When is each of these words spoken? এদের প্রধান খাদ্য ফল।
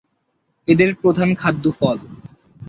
এদের 0.67 0.89
প্রধান 0.95 1.29
খাদ্য 1.35 1.65
ফল। 1.79 1.97